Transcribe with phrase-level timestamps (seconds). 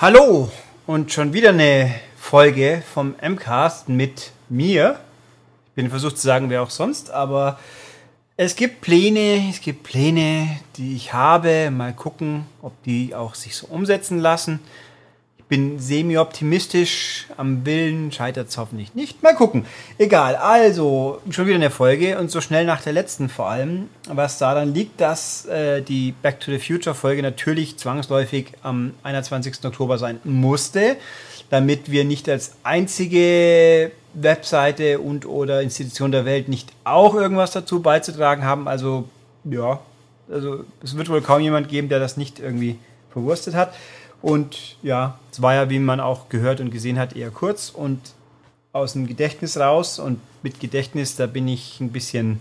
[0.00, 0.48] Hallo
[0.86, 5.00] und schon wieder eine Folge vom MCAST mit mir.
[5.70, 7.58] Ich bin versucht zu sagen, wer auch sonst, aber
[8.36, 11.72] es gibt Pläne, es gibt Pläne, die ich habe.
[11.72, 14.60] Mal gucken, ob die auch sich so umsetzen lassen
[15.48, 17.26] bin semi-optimistisch.
[17.36, 19.22] Am Willen scheitert es hoffentlich nicht.
[19.22, 19.64] Mal gucken.
[19.96, 20.36] Egal.
[20.36, 23.88] Also, schon wieder eine Folge und so schnell nach der letzten vor allem.
[24.08, 29.64] Was daran liegt, dass äh, die Back to the Future Folge natürlich zwangsläufig am 21.
[29.64, 30.96] Oktober sein musste,
[31.48, 37.80] damit wir nicht als einzige Webseite und oder Institution der Welt nicht auch irgendwas dazu
[37.80, 38.68] beizutragen haben.
[38.68, 39.08] Also,
[39.44, 39.80] ja.
[40.30, 42.76] Also, es wird wohl kaum jemand geben, der das nicht irgendwie
[43.10, 43.72] verwurstet hat.
[44.20, 48.00] Und ja, es war ja, wie man auch gehört und gesehen hat, eher kurz und
[48.72, 49.98] aus dem Gedächtnis raus.
[49.98, 52.40] Und mit Gedächtnis, da bin ich ein bisschen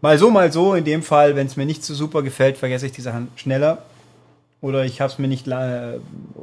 [0.00, 0.74] mal so, mal so.
[0.74, 3.82] In dem Fall, wenn es mir nicht so super gefällt, vergesse ich die Sachen schneller.
[4.62, 6.00] Oder ich habe es mir nicht, oder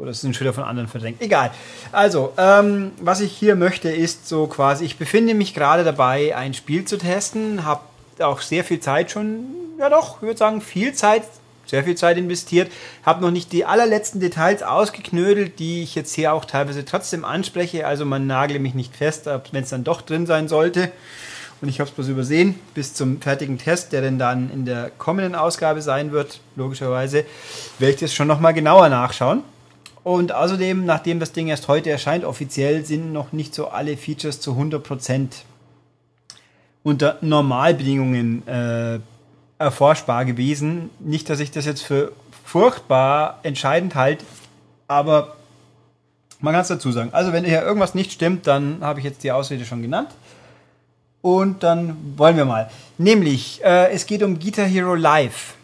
[0.07, 1.21] es sind schon wieder von anderen verdrängt.
[1.21, 1.51] Egal.
[1.91, 6.53] Also, ähm, was ich hier möchte, ist so quasi, ich befinde mich gerade dabei, ein
[6.53, 7.81] Spiel zu testen, habe
[8.19, 9.45] auch sehr viel Zeit schon,
[9.79, 11.23] ja doch, ich würde sagen, viel Zeit
[11.65, 12.71] sehr viel Zeit investiert,
[13.03, 17.87] habe noch nicht die allerletzten Details ausgeknödelt, die ich jetzt hier auch teilweise trotzdem anspreche.
[17.87, 20.91] Also man nagle mich nicht fest, wenn es dann doch drin sein sollte.
[21.61, 24.91] Und ich habe es bloß übersehen, bis zum fertigen Test, der denn dann in der
[24.97, 27.25] kommenden Ausgabe sein wird, logischerweise,
[27.79, 29.43] werde ich das schon nochmal genauer nachschauen.
[30.03, 34.41] Und außerdem, nachdem das Ding erst heute erscheint, offiziell sind noch nicht so alle Features
[34.41, 35.27] zu 100%
[36.83, 38.99] unter Normalbedingungen äh,
[39.63, 40.89] erforschbar gewesen.
[40.99, 42.11] Nicht, dass ich das jetzt für
[42.43, 44.25] furchtbar entscheidend halte,
[44.87, 45.35] aber
[46.39, 47.09] man kann es dazu sagen.
[47.13, 50.09] Also wenn hier irgendwas nicht stimmt, dann habe ich jetzt die Ausrede schon genannt.
[51.21, 52.69] Und dann wollen wir mal.
[52.97, 55.55] Nämlich, äh, es geht um Guitar Hero Live.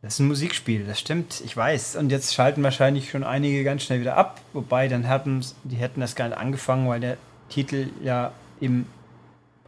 [0.00, 1.96] Das ist ein Musikspiel, das stimmt, ich weiß.
[1.96, 4.40] Und jetzt schalten wahrscheinlich schon einige ganz schnell wieder ab.
[4.52, 7.16] Wobei, dann hätten die hätten das gar nicht angefangen, weil der
[7.50, 8.86] Titel ja im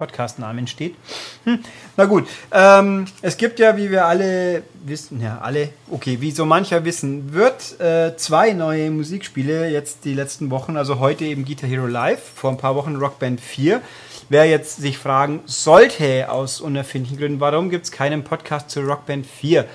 [0.03, 0.97] Podcast-Namen steht.
[1.45, 1.61] Hm,
[1.97, 6.45] na gut, ähm, es gibt ja, wie wir alle wissen, ja, alle, okay, wie so
[6.45, 11.71] mancher wissen wird, äh, zwei neue Musikspiele jetzt die letzten Wochen, also heute eben Guitar
[11.71, 13.81] Hero Live, vor ein paar Wochen Rockband 4.
[14.29, 19.25] Wer jetzt sich fragen sollte, aus unerfindlichen Gründen, warum gibt es keinen Podcast zu Rockband
[19.25, 19.67] 4?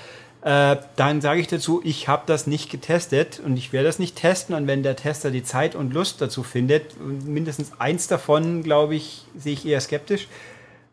[0.42, 4.16] Äh, dann sage ich dazu, ich habe das nicht getestet und ich werde das nicht
[4.16, 4.54] testen.
[4.54, 9.24] Und wenn der Tester die Zeit und Lust dazu findet, mindestens eins davon, glaube ich,
[9.36, 10.28] sehe ich eher skeptisch.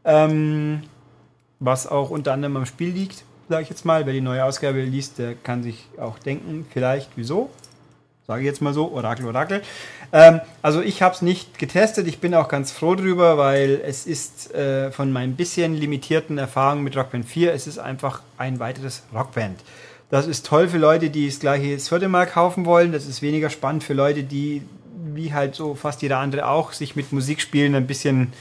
[0.04, 0.84] Ähm,
[1.60, 4.06] was auch unter anderem am Spiel liegt, sage ich jetzt mal.
[4.06, 7.50] Wer die neue Ausgabe liest, der kann sich auch denken, vielleicht, wieso.
[8.28, 9.62] Sage ich jetzt mal so, Orakel, Orakel.
[10.12, 14.08] Ähm, also ich habe es nicht getestet, ich bin auch ganz froh drüber, weil es
[14.08, 19.04] ist äh, von meinen bisschen limitierten Erfahrungen mit Rockband 4, es ist einfach ein weiteres
[19.14, 19.60] Rockband.
[20.10, 22.92] Das ist toll für Leute, die das gleiche das vierte Mal kaufen wollen.
[22.92, 24.64] Das ist weniger spannend für Leute, die,
[25.14, 28.34] wie halt so fast jeder andere auch, sich mit Musikspielen ein bisschen,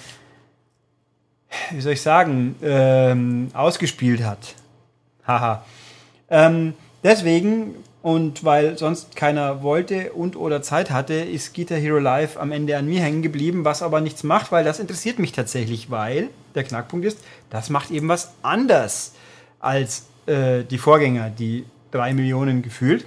[1.71, 4.55] wie soll ich sagen, ähm, ausgespielt hat.
[5.27, 5.65] Haha.
[6.29, 12.37] ähm, deswegen und weil sonst keiner wollte und oder Zeit hatte, ist Guitar Hero Live
[12.37, 15.91] am Ende an mir hängen geblieben, was aber nichts macht, weil das interessiert mich tatsächlich,
[15.91, 17.17] weil der Knackpunkt ist,
[17.49, 19.15] das macht eben was anders
[19.59, 23.07] als äh, die Vorgänger, die drei Millionen gefühlt.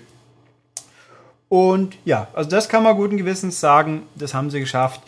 [1.47, 5.01] Und ja, also das kann man guten Gewissens sagen, das haben sie geschafft.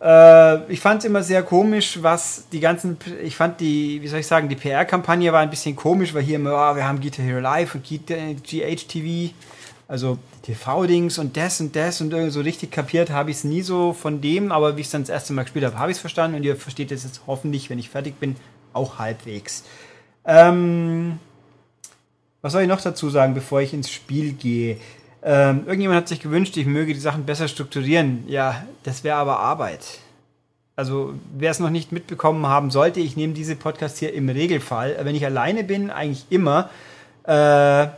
[0.00, 4.20] Äh, ich fand es immer sehr komisch, was die ganzen, ich fand die, wie soll
[4.20, 7.24] ich sagen, die PR-Kampagne war ein bisschen komisch, weil hier immer, oh, wir haben Guitar
[7.24, 9.32] Hero Live und GHTV,
[9.88, 13.92] also TV-Dings und das und das und so richtig kapiert habe ich es nie so
[13.92, 16.00] von dem, aber wie ich es dann das erste Mal gespielt habe, habe ich es
[16.00, 18.36] verstanden und ihr versteht es jetzt hoffentlich, wenn ich fertig bin,
[18.72, 19.64] auch halbwegs.
[20.24, 21.18] Ähm,
[22.42, 24.76] was soll ich noch dazu sagen, bevor ich ins Spiel gehe?
[25.28, 28.22] Ähm, irgendjemand hat sich gewünscht, ich möge die Sachen besser strukturieren.
[28.28, 29.98] Ja, das wäre aber Arbeit.
[30.76, 34.96] Also, wer es noch nicht mitbekommen haben sollte, ich nehme diese Podcasts hier im Regelfall,
[35.02, 36.70] wenn ich alleine bin, eigentlich immer
[37.24, 37.88] äh,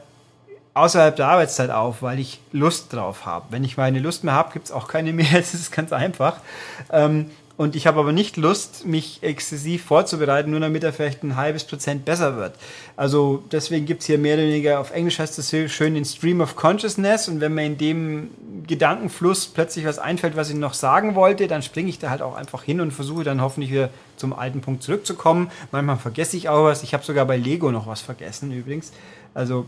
[0.74, 3.46] außerhalb der Arbeitszeit auf, weil ich Lust drauf habe.
[3.50, 5.26] Wenn ich meine Lust mehr habe, gibt es auch keine mehr.
[5.38, 6.38] Es ist ganz einfach.
[6.90, 11.34] Ähm, und ich habe aber nicht Lust, mich exzessiv vorzubereiten, nur damit er vielleicht ein
[11.34, 12.54] halbes Prozent besser wird.
[12.96, 16.40] Also deswegen gibt es hier mehr oder weniger, auf Englisch heißt das schön den Stream
[16.40, 18.30] of Consciousness und wenn mir in dem
[18.64, 22.36] Gedankenfluss plötzlich was einfällt, was ich noch sagen wollte, dann springe ich da halt auch
[22.36, 25.50] einfach hin und versuche dann hoffentlich wieder zum alten Punkt zurückzukommen.
[25.72, 26.84] Manchmal vergesse ich auch was.
[26.84, 28.92] Ich habe sogar bei Lego noch was vergessen übrigens.
[29.34, 29.66] Also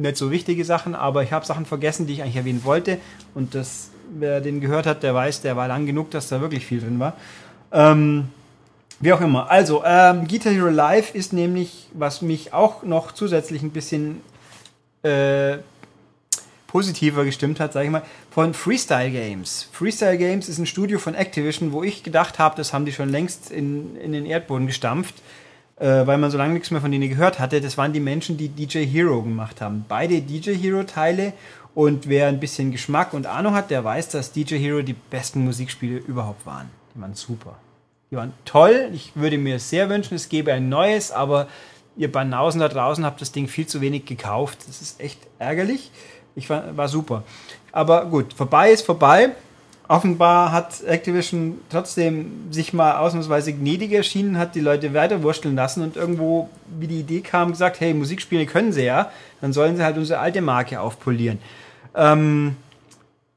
[0.00, 2.98] nicht so wichtige Sachen, aber ich habe Sachen vergessen, die ich eigentlich erwähnen wollte
[3.34, 6.66] und das wer den gehört hat, der weiß, der war lang genug, dass da wirklich
[6.66, 7.14] viel drin war.
[7.72, 8.28] Ähm,
[8.98, 9.50] wie auch immer.
[9.50, 14.20] Also, ähm, Guitar Hero Live ist nämlich, was mich auch noch zusätzlich ein bisschen,
[15.02, 15.58] äh,
[16.66, 19.68] positiver gestimmt hat, sage ich mal, von Freestyle Games.
[19.72, 23.08] Freestyle Games ist ein Studio von Activision, wo ich gedacht habe, das haben die schon
[23.08, 25.14] längst in, in den Erdboden gestampft,
[25.80, 27.60] äh, weil man so lange nichts mehr von denen gehört hatte.
[27.60, 29.84] Das waren die Menschen, die DJ Hero gemacht haben.
[29.88, 31.32] Beide DJ Hero Teile
[31.74, 35.44] und wer ein bisschen Geschmack und Ahnung hat, der weiß, dass DJ Hero die besten
[35.44, 36.68] Musikspiele überhaupt waren.
[36.94, 37.56] Die waren super.
[38.10, 38.90] Die waren toll.
[38.92, 41.48] Ich würde mir sehr wünschen, es gäbe ein neues, aber
[41.96, 44.58] ihr Banausen da draußen habt das Ding viel zu wenig gekauft.
[44.68, 45.90] Das ist echt ärgerlich.
[46.34, 47.24] Ich war, war super.
[47.72, 49.30] Aber gut, vorbei ist vorbei.
[49.90, 55.96] Offenbar hat Activision trotzdem sich mal ausnahmsweise gnädig erschienen, hat die Leute weiterwursteln lassen und
[55.96, 56.48] irgendwo,
[56.78, 59.10] wie die Idee kam, gesagt, hey, Musikspiele können sie ja,
[59.40, 61.40] dann sollen sie halt unsere alte Marke aufpolieren.
[61.96, 62.54] Ähm,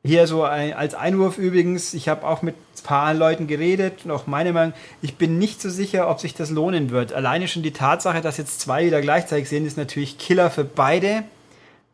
[0.03, 4.11] hier so ein, als Einwurf übrigens, ich habe auch mit ein paar Leuten geredet und
[4.11, 7.13] auch meine Meinung, ich bin nicht so sicher, ob sich das lohnen wird.
[7.13, 11.23] Alleine schon die Tatsache, dass jetzt zwei wieder gleichzeitig sind, ist natürlich Killer für beide.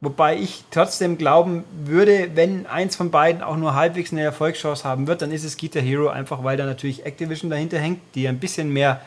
[0.01, 5.07] Wobei ich trotzdem glauben würde, wenn eins von beiden auch nur halbwegs eine Erfolgschance haben
[5.07, 8.39] wird, dann ist es Guitar Hero einfach, weil da natürlich Activision dahinter hängt, die ein
[8.39, 9.01] bisschen mehr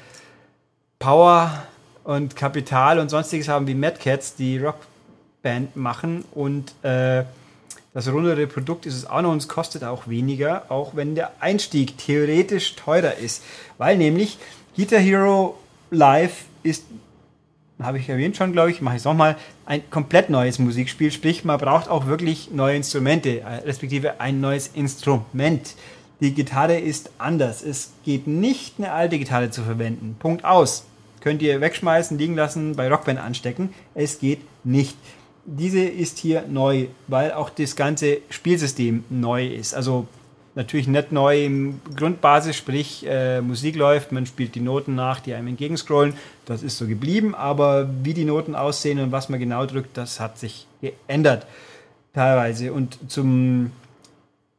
[0.98, 1.62] Power
[2.04, 7.24] und Kapital und sonstiges haben wie Mad Cats, die Rockband machen und äh,
[7.94, 11.32] das rundere Produkt ist es auch noch und es kostet auch weniger, auch wenn der
[11.40, 13.42] Einstieg theoretisch teurer ist.
[13.76, 14.38] Weil nämlich
[14.76, 15.58] Guitar Hero
[15.90, 16.84] Live ist,
[17.82, 19.36] habe ich erwähnt schon, glaube ich, mache ich es nochmal,
[19.72, 21.10] ein komplett neues Musikspiel.
[21.10, 25.74] Sprich, man braucht auch wirklich neue Instrumente, äh, respektive ein neues Instrument.
[26.20, 27.62] Die Gitarre ist anders.
[27.62, 30.16] Es geht nicht, eine alte Gitarre zu verwenden.
[30.18, 30.84] Punkt aus.
[31.20, 33.72] Könnt ihr wegschmeißen, liegen lassen, bei Rockband anstecken.
[33.94, 34.96] Es geht nicht
[35.44, 39.74] diese ist hier neu, weil auch das ganze Spielsystem neu ist.
[39.74, 40.06] Also
[40.54, 45.34] natürlich nicht neu im Grundbasis, sprich äh, Musik läuft, man spielt die Noten nach, die
[45.34, 46.14] einem entgegenscrollen.
[46.44, 50.20] Das ist so geblieben, aber wie die Noten aussehen und was man genau drückt, das
[50.20, 51.46] hat sich geändert
[52.12, 52.72] teilweise.
[52.72, 53.72] Und zum,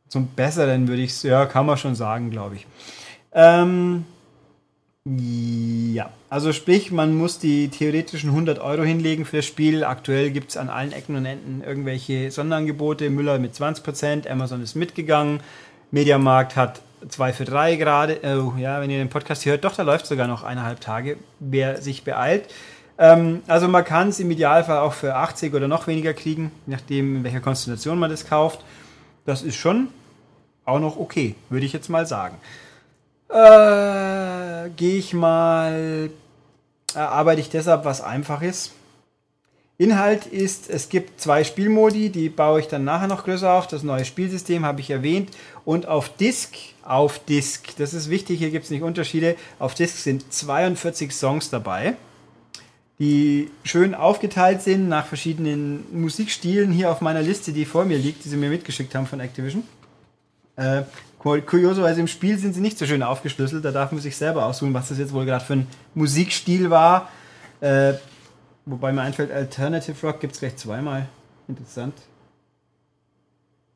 [0.08, 2.68] zum Besseren würde ich es, ja, kann man schon sagen, glaube ich.
[3.34, 4.06] Ähm,
[5.06, 9.84] ja, also sprich, man muss die theoretischen 100 Euro hinlegen für das Spiel.
[9.84, 13.10] Aktuell gibt es an allen Ecken und Enden irgendwelche Sonderangebote.
[13.10, 15.42] Müller mit 20%, Amazon ist mitgegangen.
[15.94, 18.20] Mediamarkt hat 2 für 3 gerade.
[18.24, 21.84] Oh, ja, wenn ihr den Podcast hört, doch, da läuft sogar noch eineinhalb Tage, wer
[21.84, 22.50] sich beeilt.
[22.98, 26.74] Ähm, also man kann es im Idealfall auch für 80 oder noch weniger kriegen, je
[26.74, 28.62] nachdem, in welcher Konstellation man das kauft.
[29.26, 29.90] Das ist schon
[30.66, 32.38] auch noch okay, würde ich jetzt mal sagen.
[33.30, 36.10] Äh, Gehe ich mal,
[36.96, 38.72] erarbeite ich deshalb was Einfaches.
[39.78, 43.68] Inhalt ist, es gibt zwei Spielmodi, die baue ich dann nachher noch größer auf.
[43.68, 45.32] Das neue Spielsystem habe ich erwähnt.
[45.66, 49.36] Und auf Disk, auf Disk, das ist wichtig, hier gibt es nicht Unterschiede.
[49.58, 51.96] Auf Disk sind 42 Songs dabei,
[53.00, 58.26] die schön aufgeteilt sind nach verschiedenen Musikstilen hier auf meiner Liste, die vor mir liegt,
[58.26, 59.64] die sie mir mitgeschickt haben von Activision.
[60.56, 60.84] Äh,
[61.18, 63.64] Kurioserweise im Spiel sind sie nicht so schön aufgeschlüsselt.
[63.64, 67.10] Da darf man sich selber aussuchen, was das jetzt wohl gerade für ein Musikstil war.
[67.62, 67.94] Äh,
[68.66, 71.08] wobei mir einfällt, Alternative Rock gibt es gleich zweimal.
[71.48, 71.94] Interessant.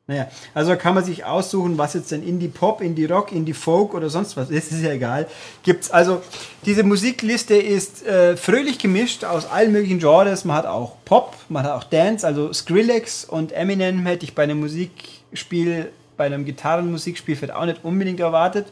[0.06, 4.48] Naja, also kann man sich aussuchen, was jetzt denn Indie-Pop, Indie-Rock, Indie-Folk oder sonst was
[4.48, 5.26] ist, ist ja egal.
[5.62, 6.22] Gibt's also,
[6.64, 10.46] diese Musikliste ist äh, fröhlich gemischt aus allen möglichen Genres.
[10.46, 14.44] Man hat auch Pop, man hat auch Dance, also Skrillex und Eminem hätte ich bei
[14.44, 18.66] einem Musikspiel bei einem Gitarrenmusikspiel vielleicht auch nicht unbedingt erwartet.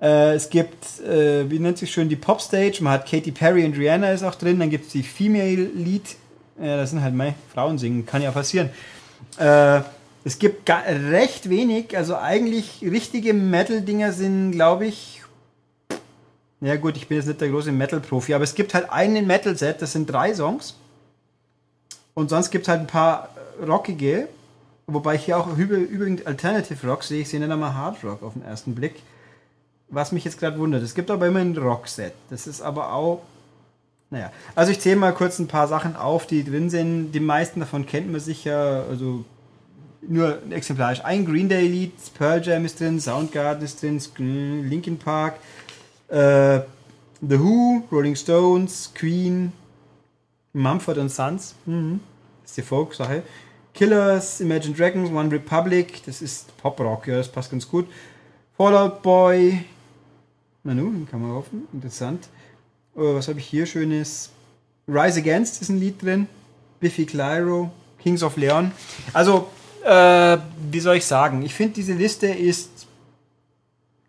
[0.00, 2.78] Äh, es gibt, äh, wie nennt sich schön, die Popstage.
[2.80, 4.58] Man hat Katy Perry und Rihanna ist auch drin.
[4.58, 6.16] Dann gibt es die Female Lead.
[6.60, 8.70] Ja, das sind halt meine Frauen singen, kann ja passieren.
[9.38, 9.80] Äh,
[10.24, 15.22] es gibt recht wenig, also eigentlich richtige Metal-Dinger sind, glaube ich,
[16.60, 19.80] ja gut, ich bin jetzt nicht der große Metal-Profi, aber es gibt halt einen Metal-Set,
[19.80, 20.76] das sind drei Songs.
[22.12, 23.30] Und sonst gibt es halt ein paar
[23.66, 24.28] rockige
[24.92, 28.32] Wobei ich hier auch übrigens Alternative Rock sehe, ich sehe nicht einmal Hard Rock auf
[28.32, 28.96] den ersten Blick.
[29.90, 30.82] Was mich jetzt gerade wundert.
[30.82, 32.12] Es gibt aber immer ein Rock-Set.
[32.30, 33.22] Das ist aber auch.
[34.10, 37.12] Naja, also ich zähle mal kurz ein paar Sachen auf, die drin sind.
[37.12, 38.84] Die meisten davon kennt man sicher.
[38.88, 39.24] Also
[40.02, 41.04] nur exemplarisch.
[41.04, 45.34] Ein Green Day Lied, Pearl Jam ist drin, Soundgarden ist drin, Linkin Park,
[46.08, 46.60] äh,
[47.20, 49.52] The Who, Rolling Stones, Queen,
[50.52, 51.54] Mumford Sons.
[51.66, 52.00] Mhm.
[52.42, 53.22] Das ist die Folk-Sache.
[53.74, 57.86] Killers, Imagine Dragons, One Republic, das ist Pop-Rock, ja, das passt ganz gut.
[58.56, 59.64] Fallout Boy,
[60.62, 62.28] na nun, kann man hoffen, interessant.
[62.94, 64.30] Oh, was habe ich hier schönes?
[64.88, 66.26] Rise Against ist ein Lied drin.
[66.80, 67.70] Biffy Clyro,
[68.02, 68.72] Kings of Leon.
[69.12, 69.48] Also,
[69.84, 70.38] äh,
[70.70, 71.42] wie soll ich sagen?
[71.42, 72.86] Ich finde, diese Liste ist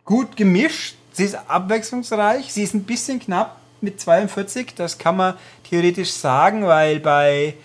[0.06, 0.96] gut gemischt.
[1.12, 2.52] Sie ist abwechslungsreich.
[2.52, 4.74] Sie ist ein bisschen knapp mit 42.
[4.76, 5.36] Das kann man
[5.70, 7.56] theoretisch sagen, weil bei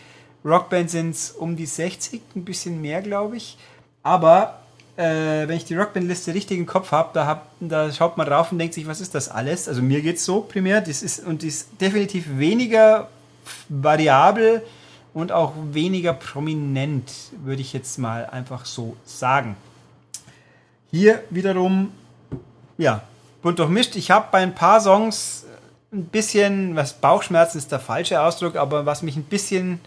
[0.44, 3.56] Rockband sind es um die 60, ein bisschen mehr, glaube ich.
[4.02, 4.60] Aber
[4.96, 8.50] äh, wenn ich die Rockband-Liste richtig im Kopf habe, da, hab, da schaut man drauf
[8.50, 9.68] und denkt sich, was ist das alles?
[9.68, 13.08] Also mir geht es so primär, das ist und die ist definitiv weniger
[13.68, 14.62] variabel
[15.12, 17.10] und auch weniger prominent,
[17.44, 19.56] würde ich jetzt mal einfach so sagen.
[20.90, 21.92] Hier wiederum,
[22.78, 23.02] ja,
[23.42, 23.96] bunt durchmischt.
[23.96, 25.44] Ich habe bei ein paar Songs
[25.92, 29.80] ein bisschen, was Bauchschmerzen ist der falsche Ausdruck, aber was mich ein bisschen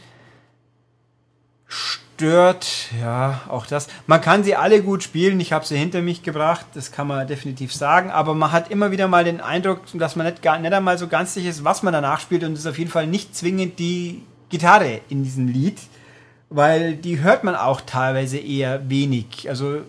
[1.67, 3.87] stört, ja, auch das.
[4.07, 7.27] Man kann sie alle gut spielen, ich habe sie hinter mich gebracht, das kann man
[7.27, 10.73] definitiv sagen, aber man hat immer wieder mal den Eindruck, dass man nicht, gar, nicht
[10.73, 13.07] einmal so ganz sicher ist, was man danach spielt und es ist auf jeden Fall
[13.07, 15.77] nicht zwingend die Gitarre in diesem Lied,
[16.49, 19.47] weil die hört man auch teilweise eher wenig.
[19.47, 19.81] Also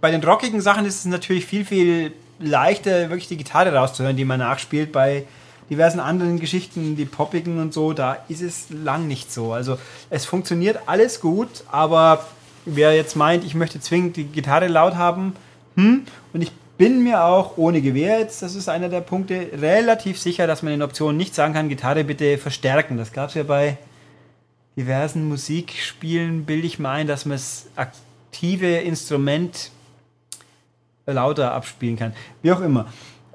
[0.00, 4.24] bei den rockigen Sachen ist es natürlich viel, viel leichter, wirklich die Gitarre rauszuhören, die
[4.24, 4.92] man nachspielt.
[4.92, 5.24] Bei
[5.70, 9.52] diversen anderen Geschichten, die poppigen und so, da ist es lang nicht so.
[9.52, 9.78] Also
[10.10, 12.26] es funktioniert alles gut, aber
[12.64, 15.34] wer jetzt meint, ich möchte zwingend die Gitarre laut haben,
[15.76, 20.20] hm, und ich bin mir auch ohne Gewehr jetzt, das ist einer der Punkte, relativ
[20.20, 22.96] sicher, dass man in Optionen nicht sagen kann, Gitarre bitte verstärken.
[22.96, 23.78] Das gab es ja bei
[24.76, 29.70] diversen Musikspielen, bilde ich mal ein, dass man das aktive Instrument
[31.06, 32.12] lauter abspielen kann.
[32.42, 32.86] Wie auch immer.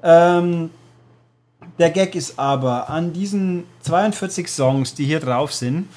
[0.02, 0.70] Ähm,
[1.80, 5.88] der Gag ist aber an diesen 42 Songs, die hier drauf sind,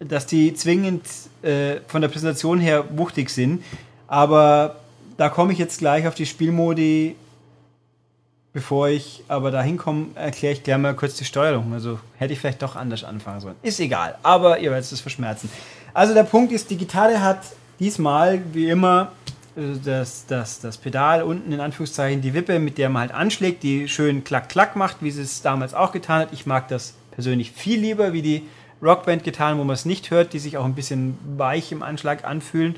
[0.00, 1.02] dass die zwingend
[1.42, 3.62] äh, von der Präsentation her wuchtig sind.
[4.08, 4.76] Aber
[5.16, 7.14] da komme ich jetzt gleich auf die Spielmodi.
[8.52, 11.72] Bevor ich aber da hinkomme, erkläre ich gleich mal kurz die Steuerung.
[11.72, 13.56] Also hätte ich vielleicht doch anders anfangen sollen.
[13.62, 15.50] Ist egal, aber ihr werdet es verschmerzen.
[15.92, 17.40] Also der Punkt ist, die Gitarre hat
[17.78, 19.12] diesmal, wie immer,
[19.56, 23.88] das, das, das Pedal unten in Anführungszeichen, die Wippe, mit der man halt anschlägt, die
[23.88, 26.32] schön klack-klack macht, wie sie es damals auch getan hat.
[26.32, 28.42] Ich mag das persönlich viel lieber, wie die
[28.82, 32.74] Rockband-Gitarren, wo man es nicht hört, die sich auch ein bisschen weich im Anschlag anfühlen.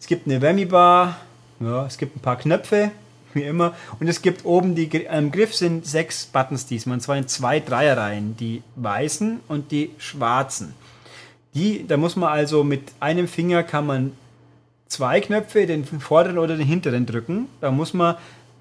[0.00, 1.16] Es gibt eine Whammy-Bar,
[1.60, 2.90] ja, es gibt ein paar Knöpfe,
[3.34, 3.74] wie immer.
[4.00, 7.60] Und es gibt oben, die am Griff sind sechs Buttons diesmal, und zwar in zwei
[7.60, 10.74] Dreierreihen, die weißen und die schwarzen.
[11.54, 14.12] Die, da muss man also mit einem Finger kann man
[14.88, 17.48] zwei Knöpfe, den vorderen oder den hinteren drücken.
[17.60, 18.16] Da muss man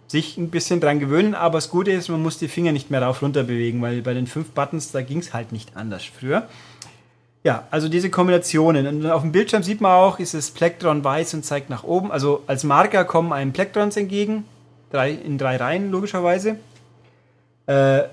[0.07, 3.01] sich ein bisschen dran gewöhnen, aber das Gute ist, man muss die Finger nicht mehr
[3.01, 6.47] rauf runter bewegen, weil bei den fünf Buttons, da ging es halt nicht anders früher.
[7.43, 8.87] Ja, also diese Kombinationen.
[8.87, 12.11] Und auf dem Bildschirm sieht man auch, ist es Plektron weiß und zeigt nach oben.
[12.11, 14.45] Also als Marker kommen einem Plektrons entgegen,
[14.91, 16.57] drei, in drei Reihen logischerweise.
[17.65, 18.03] Äh,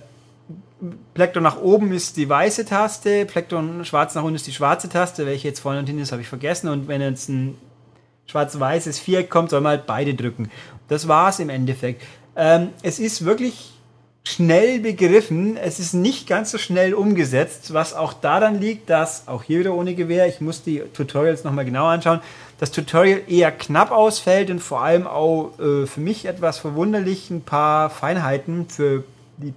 [1.15, 5.27] Plektron nach oben ist die weiße Taste, Plektron schwarz nach unten ist die schwarze Taste.
[5.27, 6.69] Welche jetzt vorne und hinten ist, habe ich vergessen.
[6.69, 7.57] Und wenn jetzt ein
[8.27, 10.51] schwarz-weißes Viereck kommt, soll man halt beide drücken.
[10.89, 12.03] Das war es im Endeffekt.
[12.37, 13.73] Ähm, es ist wirklich
[14.25, 15.57] schnell begriffen.
[15.57, 19.75] Es ist nicht ganz so schnell umgesetzt, was auch daran liegt, dass, auch hier wieder
[19.75, 22.21] ohne Gewehr, ich muss die Tutorials nochmal genau anschauen,
[22.59, 27.43] das Tutorial eher knapp ausfällt und vor allem auch äh, für mich etwas verwunderlich ein
[27.43, 29.05] paar Feinheiten für
[29.39, 29.55] die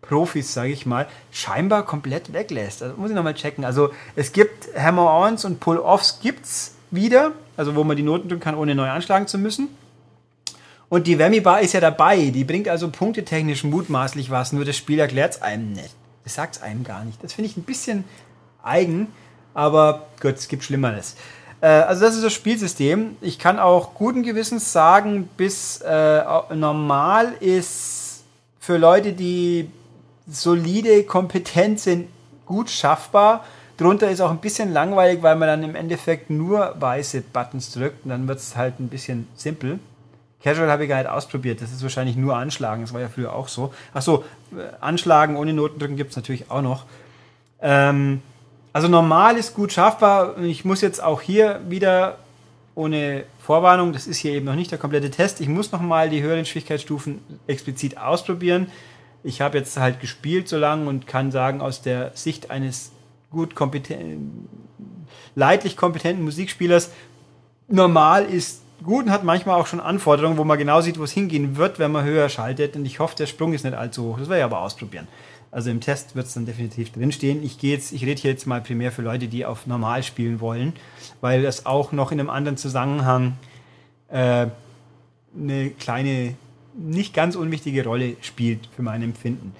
[0.00, 2.82] Profis, sage ich mal, scheinbar komplett weglässt.
[2.82, 3.64] Also muss ich nochmal checken.
[3.64, 8.54] Also es gibt Hammer-Ons und Pull-Offs gibt's wieder, also wo man die Noten drücken kann,
[8.54, 9.68] ohne neu anschlagen zu müssen.
[10.88, 14.76] Und die Whammy Bar ist ja dabei, die bringt also punktetechnisch mutmaßlich was, nur das
[14.76, 15.94] Spiel erklärt es einem nicht.
[16.24, 17.22] Das sagt es einem gar nicht.
[17.22, 18.04] Das finde ich ein bisschen
[18.62, 19.08] eigen,
[19.54, 21.16] aber gut, es gibt Schlimmeres.
[21.60, 23.16] Äh, also das ist das Spielsystem.
[23.20, 26.22] Ich kann auch guten Gewissens sagen, bis äh,
[26.54, 28.24] normal ist
[28.60, 29.70] für Leute, die
[30.28, 32.08] solide, kompetent sind,
[32.44, 33.44] gut schaffbar.
[33.76, 38.04] Drunter ist auch ein bisschen langweilig, weil man dann im Endeffekt nur weiße Buttons drückt
[38.04, 39.78] und dann wird es halt ein bisschen simpel.
[40.42, 43.34] Casual habe ich gar nicht ausprobiert, das ist wahrscheinlich nur Anschlagen, das war ja früher
[43.34, 43.74] auch so.
[43.92, 46.84] Achso, äh, Anschlagen ohne Noten drücken gibt es natürlich auch noch.
[47.60, 48.22] Ähm,
[48.72, 50.38] also normal ist gut schaffbar.
[50.38, 52.18] Ich muss jetzt auch hier wieder
[52.74, 56.22] ohne Vorwarnung, das ist hier eben noch nicht der komplette Test, ich muss nochmal die
[56.22, 58.70] höheren Schwierigkeitsstufen explizit ausprobieren.
[59.24, 62.92] Ich habe jetzt halt gespielt so lange und kann sagen, aus der Sicht eines
[63.36, 64.48] gut kompetenten,
[65.34, 66.90] leidlich kompetenten Musikspielers.
[67.68, 71.12] Normal ist gut und hat manchmal auch schon Anforderungen, wo man genau sieht, wo es
[71.12, 72.76] hingehen wird, wenn man höher schaltet.
[72.76, 74.18] Und ich hoffe, der Sprung ist nicht allzu hoch.
[74.18, 75.08] Das werde ich aber ausprobieren.
[75.50, 77.42] Also im Test wird es dann definitiv drinstehen.
[77.42, 80.74] Ich ich rede hier jetzt mal primär für Leute, die auf normal spielen wollen,
[81.20, 83.38] weil das auch noch in einem anderen Zusammenhang
[84.08, 84.48] äh,
[85.38, 86.34] eine kleine,
[86.76, 89.54] nicht ganz unwichtige Rolle spielt für mein Empfinden.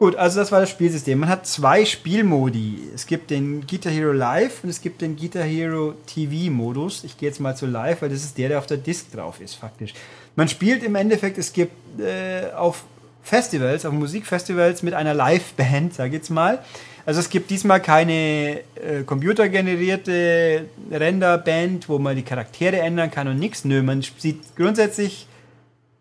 [0.00, 1.18] Gut, also das war das Spielsystem.
[1.18, 2.78] Man hat zwei Spielmodi.
[2.94, 7.04] Es gibt den Guitar Hero Live und es gibt den Guitar Hero TV Modus.
[7.04, 9.42] Ich gehe jetzt mal zu Live, weil das ist der, der auf der Disc drauf
[9.42, 9.92] ist, faktisch.
[10.36, 12.84] Man spielt im Endeffekt, es gibt äh, auf
[13.22, 16.60] Festivals, auf Musikfestivals mit einer Live-Band, sag ich jetzt mal.
[17.04, 23.38] Also es gibt diesmal keine äh, computergenerierte Renderband, wo man die Charaktere ändern kann und
[23.38, 23.66] nichts.
[23.66, 25.26] Nö, man sieht grundsätzlich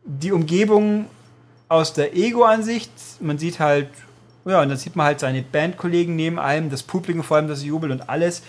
[0.06, 1.08] die Umgebung
[1.70, 2.92] aus der Ego-Ansicht.
[3.22, 3.88] Man sieht halt,
[4.46, 7.64] ja, und dann sieht man halt seine Bandkollegen neben einem, das Publikum vor allem, das
[7.64, 8.42] jubelt und alles.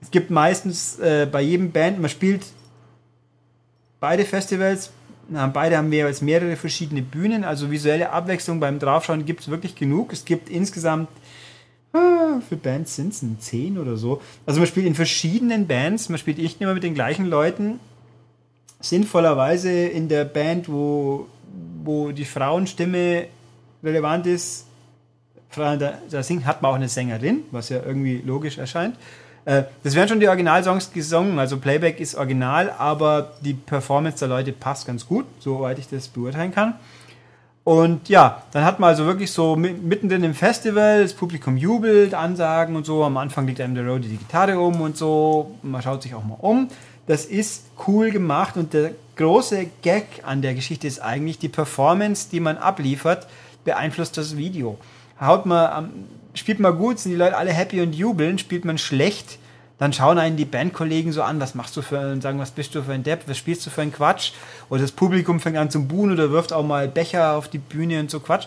[0.00, 2.44] Es gibt meistens äh, bei jedem Band, man spielt
[4.00, 4.90] beide Festivals,
[5.52, 10.12] beide haben jeweils mehrere verschiedene Bühnen, also visuelle Abwechslung beim Draufschauen gibt es wirklich genug.
[10.12, 11.08] Es gibt insgesamt,
[11.92, 14.20] ah, für Bands sind es 10 oder so.
[14.44, 17.78] Also man spielt in verschiedenen Bands, man spielt nicht immer mit den gleichen Leuten.
[18.80, 21.28] Sinnvollerweise in der Band, wo,
[21.84, 23.26] wo die Frauenstimme
[23.82, 24.66] relevant ist,
[25.54, 28.96] da, da singt, hat man auch eine Sängerin, was ja irgendwie logisch erscheint.
[29.44, 34.28] Äh, das werden schon die Originalsongs gesungen, also Playback ist original, aber die Performance der
[34.28, 36.74] Leute passt ganz gut, soweit ich das beurteilen kann.
[37.64, 42.74] Und ja, dann hat man also wirklich so mittendrin im Festival, das Publikum jubelt, Ansagen
[42.74, 43.04] und so.
[43.04, 45.54] Am Anfang liegt einem der Road die Gitarre um und so.
[45.62, 46.68] Man schaut sich auch mal um.
[47.06, 52.28] Das ist cool gemacht und der große Gag an der Geschichte ist eigentlich die Performance,
[52.30, 53.26] die man abliefert,
[53.64, 54.78] beeinflusst das Video.
[55.20, 55.92] Haut man
[56.34, 59.38] spielt man gut, sind die Leute alle happy und jubeln, spielt man schlecht,
[59.78, 62.74] dann schauen einen die Bandkollegen so an, was machst du für, und sagen, was bist
[62.74, 64.32] du für ein Depp, was spielst du für ein Quatsch?
[64.70, 67.98] Oder das Publikum fängt an zu buhen oder wirft auch mal Becher auf die Bühne
[68.00, 68.46] und so Quatsch.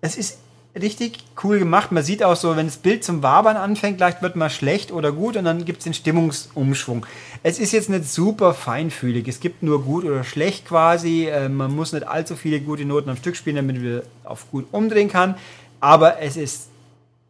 [0.00, 0.38] Es ist
[0.80, 1.92] richtig cool gemacht.
[1.92, 5.12] Man sieht auch so, wenn das Bild zum Wabern anfängt, leicht wird man schlecht oder
[5.12, 7.06] gut und dann gibt es den Stimmungsumschwung.
[7.42, 9.28] Es ist jetzt nicht super feinfühlig.
[9.28, 11.26] Es gibt nur gut oder schlecht quasi.
[11.26, 14.66] Äh, man muss nicht allzu viele gute Noten am Stück spielen, damit man auf gut
[14.72, 15.36] umdrehen kann.
[15.80, 16.68] Aber es ist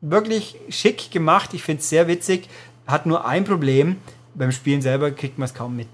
[0.01, 1.51] wirklich schick gemacht.
[1.53, 2.49] Ich finde es sehr witzig.
[2.87, 3.97] Hat nur ein Problem.
[4.35, 5.89] Beim Spielen selber kriegt man es kaum mit.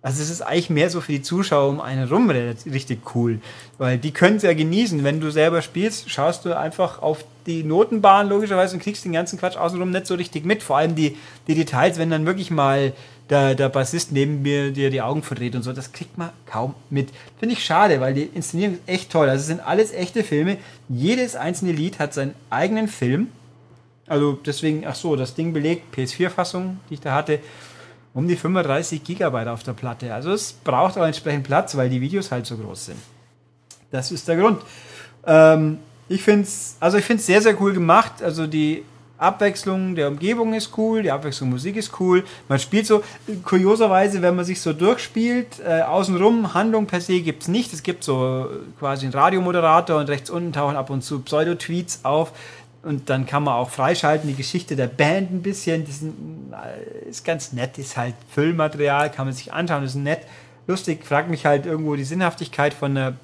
[0.00, 3.40] Also es ist eigentlich mehr so für die Zuschauer um einen rum richtig cool.
[3.78, 5.02] Weil die können es ja genießen.
[5.02, 9.38] Wenn du selber spielst, schaust du einfach auf die Notenbahn logischerweise und kriegst den ganzen
[9.40, 10.62] Quatsch außenrum nicht so richtig mit.
[10.62, 11.16] Vor allem die,
[11.48, 12.92] die Details, wenn dann wirklich mal
[13.28, 16.74] der, der Bassist neben mir dir die Augen verdreht und so, das kriegt man kaum
[16.90, 17.08] mit.
[17.40, 19.28] Finde ich schade, weil die Inszenierung ist echt toll.
[19.28, 20.58] Also es sind alles echte Filme.
[20.88, 23.28] Jedes einzelne Lied hat seinen eigenen Film
[24.08, 27.40] also deswegen, ach so, das Ding belegt, PS4-Fassung, die ich da hatte,
[28.14, 30.12] um die 35 Gigabyte auf der Platte.
[30.12, 32.98] Also es braucht auch entsprechend Platz, weil die Videos halt so groß sind.
[33.90, 34.60] Das ist der Grund.
[35.26, 38.22] Ähm, ich finde es, also sehr, sehr cool gemacht.
[38.22, 38.82] Also die
[39.18, 42.24] Abwechslung der Umgebung ist cool, die Abwechslung Musik ist cool.
[42.48, 43.02] Man spielt so,
[43.44, 47.72] kurioserweise, wenn man sich so durchspielt, äh, außenrum, Handlung per se gibt es nicht.
[47.72, 52.32] Es gibt so quasi einen Radiomoderator und rechts unten tauchen ab und zu Pseudo-Tweets auf.
[52.82, 55.84] Und dann kann man auch freischalten, die Geschichte der Band ein bisschen.
[55.84, 56.02] Das
[57.08, 60.20] ist ganz nett, ist halt Füllmaterial, kann man sich anschauen, ist nett.
[60.66, 63.14] Lustig, fragt mich halt irgendwo die Sinnhaftigkeit von einer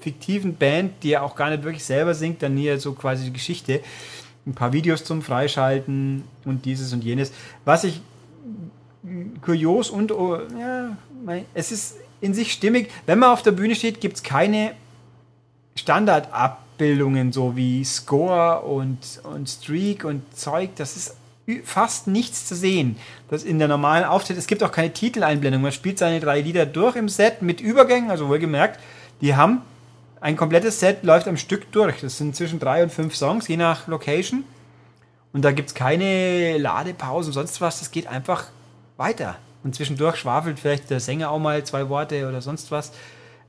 [0.00, 3.32] fiktiven Band, die ja auch gar nicht wirklich selber singt, dann hier so quasi die
[3.32, 3.80] Geschichte.
[4.46, 7.32] Ein paar Videos zum Freischalten und dieses und jenes.
[7.64, 8.00] Was ich
[9.42, 10.96] kurios und, oh, ja,
[11.54, 12.90] es ist in sich stimmig.
[13.06, 14.72] Wenn man auf der Bühne steht, gibt es keine
[15.74, 21.16] Standard-Ab- Abbildungen, so wie Score und, und Streak und Zeug, das ist
[21.64, 22.96] fast nichts zu sehen.
[23.30, 25.62] Das in der normalen Auftritt, es gibt auch keine Titeleinblendung.
[25.62, 28.78] Man spielt seine drei Lieder durch im Set mit Übergängen, also wohlgemerkt,
[29.22, 29.62] die haben
[30.20, 32.00] ein komplettes Set läuft am Stück durch.
[32.00, 34.44] Das sind zwischen drei und fünf Songs, je nach Location.
[35.32, 37.78] Und da gibt es keine Ladepausen, sonst was.
[37.78, 38.46] Das geht einfach
[38.96, 39.36] weiter.
[39.62, 42.92] Und zwischendurch schwafelt vielleicht der Sänger auch mal zwei Worte oder sonst was.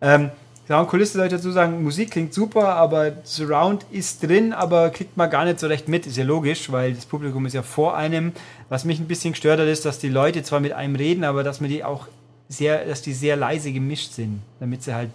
[0.02, 0.30] Ähm,
[0.68, 5.30] Soundkulisse soll ich dazu sagen, Musik klingt super, aber Surround ist drin, aber kriegt man
[5.30, 6.06] gar nicht so recht mit.
[6.06, 8.34] Ist ja logisch, weil das Publikum ist ja vor einem.
[8.68, 11.44] Was mich ein bisschen gestört hat, ist, dass die Leute zwar mit einem reden, aber
[11.44, 12.08] dass man die auch
[12.50, 15.12] sehr, dass die sehr leise gemischt sind, damit sie halt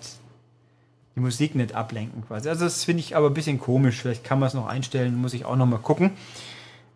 [1.17, 2.49] die Musik nicht ablenken quasi.
[2.49, 4.01] Also das finde ich aber ein bisschen komisch.
[4.01, 6.13] Vielleicht kann man es noch einstellen, muss ich auch noch mal gucken.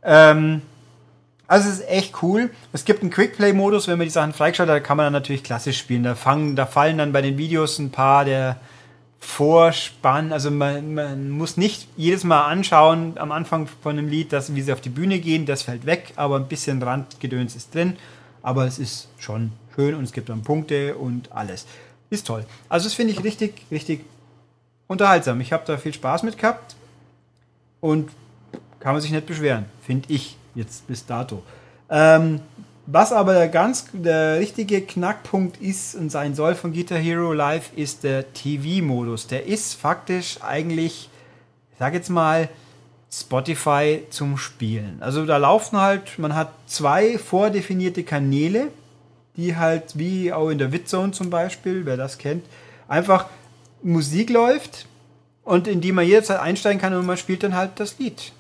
[0.02, 0.62] Ähm,
[1.48, 2.50] also es ist echt cool.
[2.72, 5.78] Es gibt einen Quickplay-Modus, wenn man die Sachen freigeschaltet hat, kann man dann natürlich klassisch
[5.78, 6.02] spielen.
[6.02, 8.58] Da, fangen, da fallen dann bei den Videos ein paar der
[9.20, 10.32] Vorspann.
[10.32, 14.62] Also man, man muss nicht jedes Mal anschauen am Anfang von einem Lied, dass, wie
[14.62, 15.46] sie auf die Bühne gehen.
[15.46, 17.96] Das fällt weg, aber ein bisschen Randgedöns ist drin.
[18.42, 21.66] Aber es ist schon schön und es gibt dann Punkte und alles.
[22.10, 22.44] Ist toll.
[22.68, 24.04] Also das finde ich richtig, richtig
[24.88, 25.40] unterhaltsam.
[25.40, 26.76] Ich habe da viel Spaß mit gehabt
[27.80, 28.10] und
[28.80, 31.42] kann man sich nicht beschweren, finde ich jetzt bis dato.
[31.88, 32.40] Ähm,
[32.86, 37.70] was aber der ganz der richtige Knackpunkt ist und sein soll von Guitar Hero Live
[37.74, 39.26] ist der TV-Modus.
[39.26, 41.08] Der ist faktisch eigentlich,
[41.72, 42.48] ich sag jetzt mal,
[43.12, 44.98] Spotify zum Spielen.
[45.00, 48.68] Also da laufen halt, man hat zwei vordefinierte Kanäle,
[49.36, 52.44] die halt wie auch in der Witzone zum Beispiel, wer das kennt,
[52.88, 53.26] einfach
[53.82, 54.86] Musik läuft
[55.42, 58.32] und in die man jederzeit einsteigen kann und man spielt dann halt das Lied.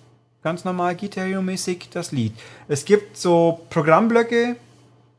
[0.46, 2.32] Ganz normal Gitarre-mäßig das Lied.
[2.68, 4.54] Es gibt so Programmblöcke,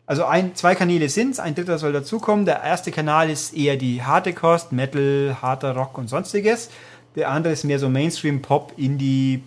[0.06, 2.46] also ein, zwei Kanäle sind es, ein dritter soll dazukommen.
[2.46, 6.70] Der erste Kanal ist eher die harte Kost, Metal, harter Rock und sonstiges.
[7.18, 9.44] Der andere ist mehr so Mainstream, Pop, Indie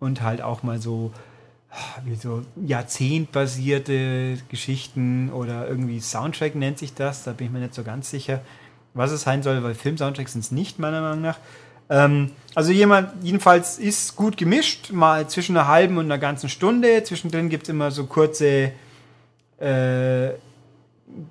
[0.00, 1.12] und halt auch mal so
[2.04, 7.24] wie so jahrzehntbasierte Geschichten oder irgendwie Soundtrack nennt sich das.
[7.24, 8.42] Da bin ich mir nicht so ganz sicher,
[8.92, 11.38] was es sein soll, weil Film-Soundtracks sind es nicht, meiner Meinung nach.
[11.88, 17.02] Ähm, also jemand, jedenfalls ist gut gemischt, mal zwischen einer halben und einer ganzen Stunde.
[17.04, 18.72] Zwischendrin gibt es immer so kurze
[19.58, 20.30] äh,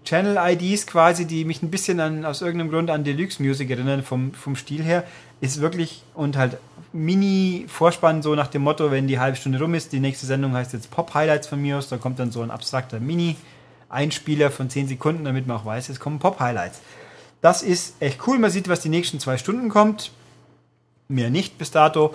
[0.03, 4.33] Channel-IDs quasi, die mich ein bisschen an, aus irgendeinem Grund an Deluxe Music erinnern, vom,
[4.33, 5.03] vom Stil her.
[5.41, 6.57] Ist wirklich und halt
[6.93, 10.73] Mini-Vorspann, so nach dem Motto, wenn die halbe Stunde rum ist, die nächste Sendung heißt
[10.73, 15.25] jetzt Pop-Highlights von mir aus, da kommt dann so ein abstrakter Mini-Einspieler von 10 Sekunden,
[15.25, 16.79] damit man auch weiß, es kommen Pop-Highlights.
[17.41, 20.11] Das ist echt cool, man sieht, was die nächsten zwei Stunden kommt.
[21.07, 22.13] Mehr nicht bis dato.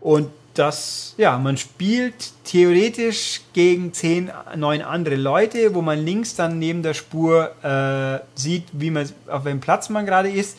[0.00, 6.58] Und das, ja, man spielt theoretisch gegen 10, 9 andere Leute, wo man links dann
[6.58, 10.58] neben der Spur äh, sieht, wie man, auf welchem Platz man gerade ist.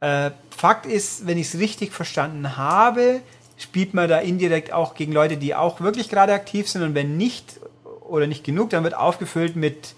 [0.00, 3.20] Äh, Fakt ist, wenn ich es richtig verstanden habe,
[3.58, 6.82] spielt man da indirekt auch gegen Leute, die auch wirklich gerade aktiv sind.
[6.82, 7.60] Und wenn nicht
[8.00, 9.94] oder nicht genug, dann wird aufgefüllt mit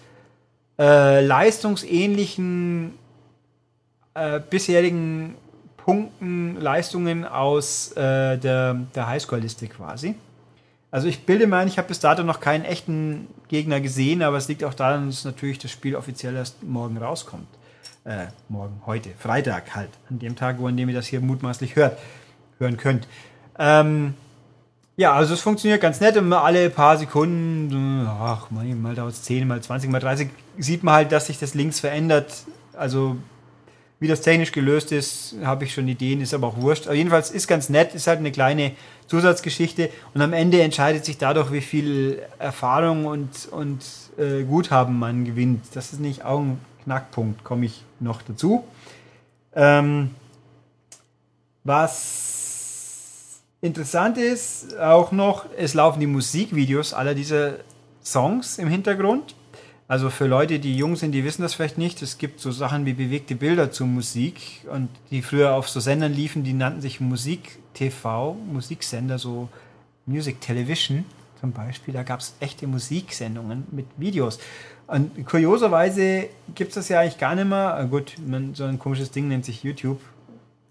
[0.78, 2.94] äh, leistungsähnlichen
[4.14, 5.34] äh, bisherigen
[5.88, 10.16] Punkten, Leistungen aus äh, der, der Highscore-Liste quasi.
[10.90, 14.48] Also ich bilde mal, ich habe bis dato noch keinen echten Gegner gesehen, aber es
[14.48, 17.48] liegt auch daran, dass natürlich das Spiel offiziell erst morgen rauskommt.
[18.04, 21.74] Äh, morgen, heute, Freitag halt, an dem Tag, wo an dem ihr das hier mutmaßlich
[21.74, 21.98] hört,
[22.58, 23.08] hören könnt.
[23.58, 24.12] Ähm,
[24.98, 29.48] ja, also es funktioniert ganz nett und alle paar Sekunden, ach, mal dauert es 10,
[29.48, 32.30] mal 20, mal 30, sieht man halt, dass sich das links verändert.
[32.74, 33.16] Also
[34.00, 36.86] wie das technisch gelöst ist, habe ich schon Ideen, ist aber auch wurscht.
[36.86, 38.72] Aber jedenfalls ist ganz nett, ist halt eine kleine
[39.08, 43.84] Zusatzgeschichte und am Ende entscheidet sich dadurch, wie viel Erfahrung und, und
[44.18, 45.64] äh, Guthaben man gewinnt.
[45.74, 46.60] Das ist nicht auch ein
[47.44, 48.64] komme ich noch dazu.
[49.54, 50.10] Ähm,
[51.64, 57.56] was interessant ist auch noch, es laufen die Musikvideos aller dieser
[58.02, 59.34] Songs im Hintergrund.
[59.88, 62.02] Also für Leute, die jung sind, die wissen das vielleicht nicht.
[62.02, 66.12] Es gibt so Sachen wie bewegte Bilder zur Musik und die früher auf so Sendern
[66.12, 69.48] liefen, die nannten sich Musik TV, Musiksender, so
[70.04, 71.06] Music Television
[71.40, 71.94] zum Beispiel.
[71.94, 74.38] Da gab es echte Musiksendungen mit Videos.
[74.88, 77.86] Und kurioserweise gibt es das ja eigentlich gar nicht mehr.
[77.90, 80.00] Gut, man, so ein komisches Ding nennt sich YouTube.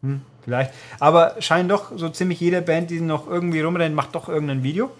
[0.04, 0.72] Hm, vielleicht.
[1.00, 4.92] Aber scheint doch so ziemlich jede Band, die noch irgendwie rumrennt, macht doch irgendein Video.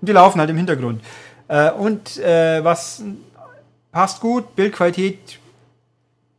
[0.00, 1.02] Und die laufen halt im Hintergrund.
[1.48, 3.02] Äh, und äh, was
[3.96, 5.38] passt gut, Bildqualität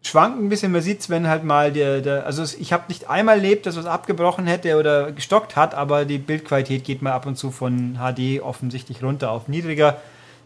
[0.04, 0.72] schwankt ein bisschen.
[0.72, 3.76] Man sieht es, wenn halt mal der, der also ich habe nicht einmal erlebt, dass
[3.76, 7.98] was abgebrochen hätte oder gestockt hat, aber die Bildqualität geht mal ab und zu von
[7.98, 10.00] HD offensichtlich runter auf niedriger.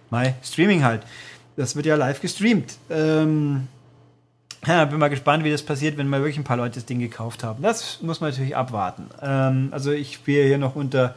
[0.09, 1.01] Mal Streaming halt.
[1.57, 2.77] Das wird ja live gestreamt.
[2.89, 3.67] Ähm,
[4.65, 6.99] ja, bin mal gespannt, wie das passiert, wenn mal wirklich ein paar Leute das Ding
[6.99, 7.61] gekauft haben.
[7.61, 9.09] Das muss man natürlich abwarten.
[9.21, 11.15] Ähm, also ich spiele hier noch unter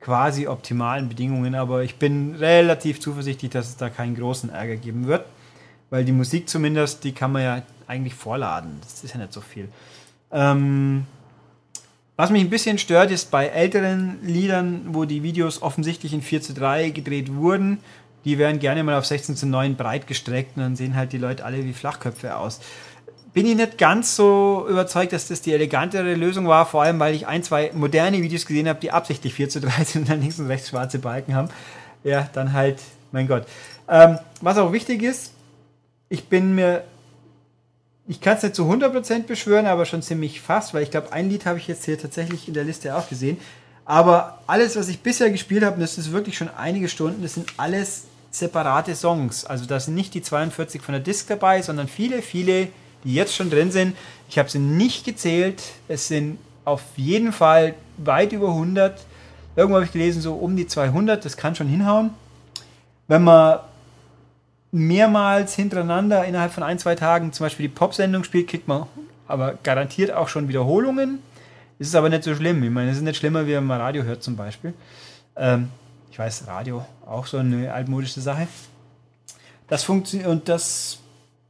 [0.00, 5.06] quasi optimalen Bedingungen, aber ich bin relativ zuversichtlich, dass es da keinen großen Ärger geben
[5.06, 5.26] wird,
[5.90, 8.78] weil die Musik zumindest, die kann man ja eigentlich vorladen.
[8.82, 9.68] Das ist ja nicht so viel.
[10.30, 11.06] Ähm,
[12.16, 16.42] was mich ein bisschen stört, ist bei älteren Liedern, wo die Videos offensichtlich in 4
[16.42, 17.78] zu 3 gedreht wurden,
[18.24, 21.18] die werden gerne mal auf 16 zu 9 breit gestreckt und dann sehen halt die
[21.18, 22.60] Leute alle wie Flachköpfe aus
[23.38, 27.14] bin ich nicht ganz so überzeugt, dass das die elegantere Lösung war, vor allem weil
[27.14, 30.20] ich ein, zwei moderne Videos gesehen habe, die absichtlich 4 zu 3 sind und dann
[30.20, 31.48] links und rechts schwarze Balken haben.
[32.02, 32.80] Ja, dann halt,
[33.12, 33.46] mein Gott.
[33.88, 35.34] Ähm, was auch wichtig ist,
[36.08, 36.82] ich bin mir,
[38.08, 41.30] ich kann es nicht zu 100% beschwören, aber schon ziemlich fast, weil ich glaube, ein
[41.30, 43.38] Lied habe ich jetzt hier tatsächlich in der Liste auch gesehen.
[43.84, 47.52] Aber alles, was ich bisher gespielt habe, das ist wirklich schon einige Stunden, das sind
[47.56, 49.44] alles separate Songs.
[49.44, 52.66] Also da sind nicht die 42 von der Disc dabei, sondern viele, viele
[53.04, 53.96] die jetzt schon drin sind.
[54.28, 55.62] Ich habe sie nicht gezählt.
[55.88, 59.00] Es sind auf jeden Fall weit über 100.
[59.56, 61.24] Irgendwo habe ich gelesen, so um die 200.
[61.24, 62.10] Das kann schon hinhauen.
[63.06, 63.60] Wenn man
[64.70, 68.86] mehrmals hintereinander innerhalb von ein, zwei Tagen zum Beispiel die Pop-Sendung spielt, kriegt man
[69.28, 71.20] aber garantiert auch schon Wiederholungen.
[71.78, 72.62] Ist aber nicht so schlimm.
[72.64, 74.74] Ich meine, es ist nicht schlimmer, wie wenn man Radio hört zum Beispiel.
[75.36, 75.68] Ähm,
[76.10, 78.48] ich weiß, Radio auch so eine altmodische Sache.
[79.68, 80.98] Das funktioniert und das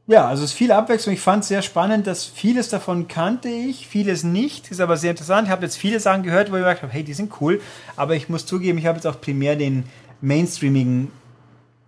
[0.09, 1.13] ja, also es ist viel Abwechslung.
[1.13, 4.71] Ich fand es sehr spannend, dass vieles davon kannte ich, vieles nicht.
[4.71, 5.47] Ist aber sehr interessant.
[5.47, 7.61] Ich habe jetzt viele Sachen gehört, wo ich gedacht habe, hey, die sind cool.
[7.95, 9.83] Aber ich muss zugeben, ich habe jetzt auch primär den
[10.19, 11.11] mainstreamigen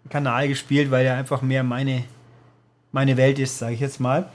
[0.10, 2.04] Kanal gespielt, weil er einfach mehr meine,
[2.92, 4.30] meine Welt ist, sage ich jetzt mal.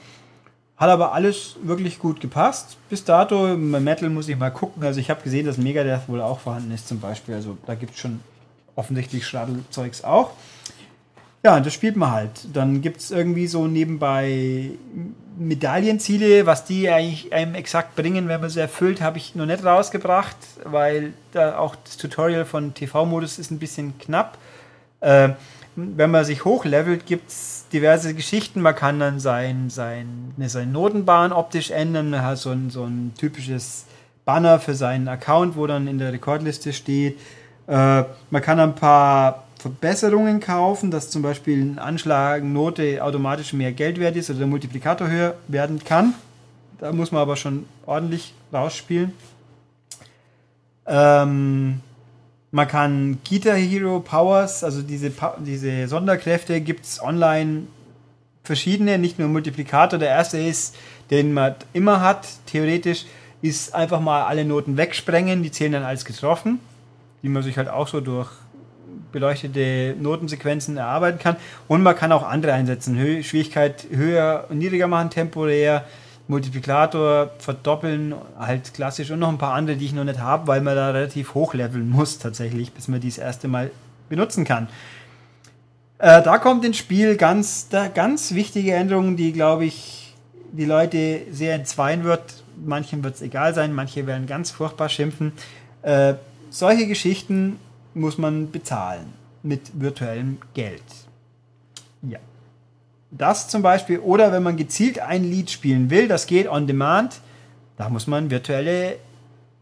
[0.77, 2.77] Hat aber alles wirklich gut gepasst.
[2.91, 4.83] Bis dato, Metal muss ich mal gucken.
[4.83, 7.37] Also ich habe gesehen, dass Megadeth wohl auch vorhanden ist zum Beispiel.
[7.37, 8.19] Also da gibt es schon
[8.75, 10.33] offensichtlich Schraddelzeugs auch.
[11.47, 12.49] Ja, das spielt man halt.
[12.55, 14.71] Dann gibt es irgendwie so nebenbei
[15.39, 19.65] Medaillenziele, was die eigentlich einem exakt bringen, wenn man sie erfüllt, habe ich noch nicht
[19.65, 24.39] rausgebracht, weil da auch das Tutorial von TV-Modus ist ein bisschen knapp.
[24.99, 25.35] Äh,
[25.77, 28.61] wenn man sich hochlevelt, gibt es diverse Geschichten.
[28.61, 32.11] Man kann dann sein, sein, seine Notenbahn optisch ändern.
[32.11, 33.87] Man hat so ein, so ein typisches
[34.25, 37.21] Banner für seinen Account, wo dann in der Rekordliste steht.
[37.69, 43.73] Äh, man kann ein paar Verbesserungen kaufen, dass zum Beispiel ein Anschlag, Note automatisch mehr
[43.73, 46.15] Geld wert ist oder der Multiplikator höher werden kann.
[46.79, 49.13] Da muss man aber schon ordentlich rausspielen.
[50.87, 51.81] Ähm,
[52.51, 57.65] man kann Guitar Hero Powers, also diese, diese Sonderkräfte, gibt es online
[58.45, 59.99] verschiedene, nicht nur Multiplikator.
[59.99, 60.77] Der erste ist,
[61.11, 63.07] den man immer hat, theoretisch,
[63.43, 66.61] ist einfach mal alle Noten wegsprengen, die zählen dann als getroffen,
[67.23, 68.31] die man sich halt auch so durch
[69.17, 71.37] beleuchtete Notensequenzen erarbeiten kann.
[71.69, 72.99] Und man kann auch andere einsetzen.
[72.99, 75.85] Hö Schwierigkeit höher und niedriger machen, temporär.
[76.29, 80.61] Multiplikator verdoppeln, halt klassisch und noch ein paar andere, die ich noch nicht habe, weil
[80.61, 83.71] man da relativ hoch leveln muss tatsächlich, bis man die das erste Mal
[84.09, 84.67] benutzen kann.
[85.99, 90.15] Äh, da kommt ins Spiel ganz, da, ganz wichtige Änderungen, die, glaube ich,
[90.51, 92.43] die Leute sehr entzweien wird.
[92.65, 95.33] Manchen wird es egal sein, manche werden ganz furchtbar schimpfen.
[95.83, 96.15] Äh,
[96.51, 97.59] solche Geschichten
[97.97, 100.83] muss man bezahlen mit virtuellem Geld.
[102.03, 102.19] Ja.
[103.11, 107.21] Das zum Beispiel, oder wenn man gezielt ein Lied spielen will, das geht on demand,
[107.77, 108.97] da muss man virtuelle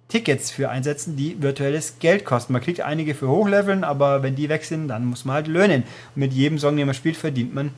[0.08, 2.52] Tickets für einsetzen, die virtuelles Geld kosten.
[2.52, 5.84] Man kriegt einige für Hochleveln, aber wenn die weg sind, dann muss man halt löhnen.
[6.14, 7.70] Und mit jedem Song, den man spielt, verdient man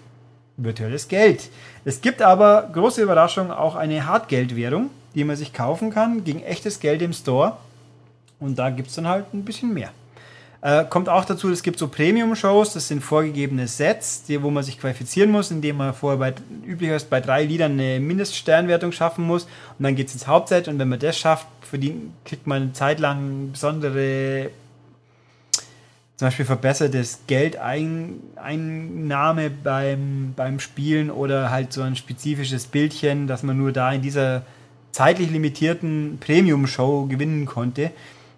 [0.56, 1.50] virtuelles Geld.
[1.84, 6.80] Es gibt aber, große Überraschung, auch eine Hartgeldwährung, die man sich kaufen kann gegen echtes
[6.80, 7.58] Geld im Store.
[8.40, 9.90] Und da gibt es dann halt ein bisschen mehr.
[10.62, 14.64] Äh, kommt auch dazu, es gibt so Premium-Shows, das sind vorgegebene Sets, die, wo man
[14.64, 16.34] sich qualifizieren muss, indem man vorher bei,
[16.66, 19.44] üblicherweise bei drei Liedern eine Mindeststernwertung schaffen muss.
[19.78, 22.72] Und dann geht es ins Hauptset und wenn man das schafft, verdient, kriegt man eine
[22.72, 24.48] Zeit lang besondere,
[26.16, 33.58] zum Beispiel verbessertes Geldeinnahme beim, beim Spielen oder halt so ein spezifisches Bildchen, dass man
[33.58, 34.40] nur da in dieser
[34.92, 37.90] zeitlich limitierten Premium-Show gewinnen konnte.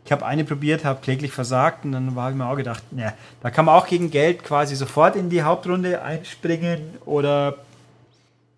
[0.09, 3.13] Ich habe eine probiert, habe kläglich versagt und dann habe ich mir auch gedacht, ne,
[3.43, 7.57] da kann man auch gegen Geld quasi sofort in die Hauptrunde einspringen oder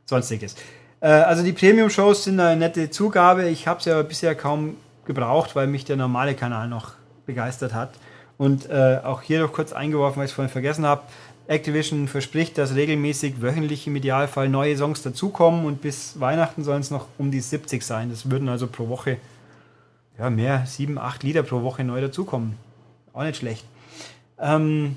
[0.06, 0.54] sonstiges.
[1.00, 3.48] Äh, also die Premium-Shows sind eine nette Zugabe.
[3.48, 6.92] Ich habe sie aber bisher kaum gebraucht, weil mich der normale Kanal noch
[7.26, 7.94] begeistert hat.
[8.38, 11.02] Und äh, auch hier noch kurz eingeworfen, weil ich es vorhin vergessen habe.
[11.48, 16.92] Activision verspricht, dass regelmäßig wöchentlich im Idealfall neue Songs dazukommen und bis Weihnachten sollen es
[16.92, 18.08] noch um die 70 sein.
[18.08, 19.16] Das würden also pro Woche
[20.20, 22.56] ja, mehr, sieben, acht Lieder pro Woche neu dazukommen.
[23.14, 23.64] Auch nicht schlecht.
[24.38, 24.96] Ähm,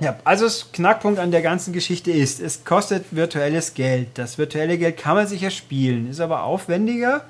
[0.00, 4.10] ja, also das Knackpunkt an der ganzen Geschichte ist, es kostet virtuelles Geld.
[4.14, 7.24] Das virtuelle Geld kann man sich erspielen, ist aber aufwendiger,